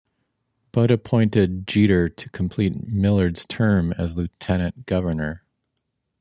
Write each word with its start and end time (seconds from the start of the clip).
Budd 0.71 0.89
appointed 0.89 1.67
Jeter 1.67 2.09
to 2.09 2.29
complete 2.31 2.87
Millard's 2.87 3.45
term 3.45 3.93
as 3.99 4.17
Lieutenant 4.17 4.87
Governor. 4.87 5.43